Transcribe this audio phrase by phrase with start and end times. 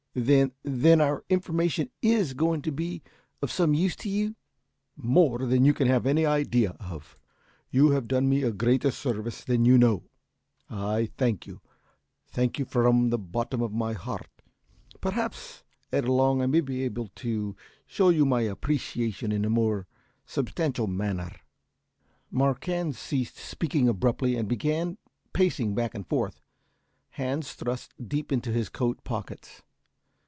[0.13, 3.01] "Then then our information is going to be
[3.41, 4.35] of some use to you?"
[4.97, 7.17] "More than you can have any idea of.
[7.69, 10.03] You have done me a greater service than you know.
[10.69, 11.61] I thank you
[12.27, 14.27] thank you from the bottom of my heart!
[14.99, 17.55] Perhaps, ere long I may be able to
[17.85, 19.87] show my appreciation in a more
[20.25, 21.31] substantial manner."
[22.29, 24.97] Marquand ceased speaking abruptly and began
[25.31, 26.41] pacing back and forth,
[27.11, 29.61] hands thrust deep into his coat pockets.